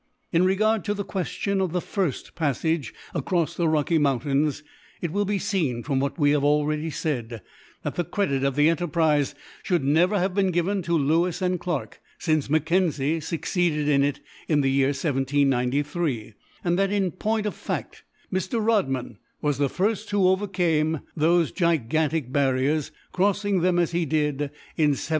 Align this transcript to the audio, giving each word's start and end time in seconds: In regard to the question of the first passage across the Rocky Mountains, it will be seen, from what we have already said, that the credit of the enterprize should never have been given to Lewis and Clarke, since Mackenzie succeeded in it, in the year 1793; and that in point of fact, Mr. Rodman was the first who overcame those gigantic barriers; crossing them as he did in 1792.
In 0.31 0.43
regard 0.45 0.83
to 0.85 0.95
the 0.95 1.03
question 1.03 1.61
of 1.61 1.73
the 1.73 1.79
first 1.79 2.33
passage 2.33 2.91
across 3.13 3.53
the 3.53 3.67
Rocky 3.67 3.99
Mountains, 3.99 4.63
it 4.99 5.11
will 5.11 5.25
be 5.25 5.37
seen, 5.37 5.83
from 5.83 5.99
what 5.99 6.17
we 6.17 6.31
have 6.31 6.43
already 6.43 6.89
said, 6.89 7.43
that 7.83 7.93
the 7.93 8.03
credit 8.03 8.43
of 8.43 8.55
the 8.55 8.67
enterprize 8.67 9.35
should 9.61 9.83
never 9.83 10.17
have 10.17 10.33
been 10.33 10.49
given 10.49 10.81
to 10.81 10.97
Lewis 10.97 11.39
and 11.39 11.59
Clarke, 11.59 12.01
since 12.17 12.49
Mackenzie 12.49 13.19
succeeded 13.19 13.87
in 13.87 14.01
it, 14.01 14.21
in 14.47 14.61
the 14.61 14.71
year 14.71 14.87
1793; 14.87 16.33
and 16.63 16.79
that 16.79 16.91
in 16.91 17.11
point 17.11 17.45
of 17.45 17.53
fact, 17.53 18.03
Mr. 18.33 18.59
Rodman 18.59 19.19
was 19.39 19.59
the 19.59 19.69
first 19.69 20.09
who 20.09 20.27
overcame 20.29 21.01
those 21.15 21.51
gigantic 21.51 22.31
barriers; 22.33 22.89
crossing 23.11 23.59
them 23.61 23.77
as 23.77 23.91
he 23.91 24.07
did 24.07 24.41
in 24.41 24.97
1792. 24.97 25.09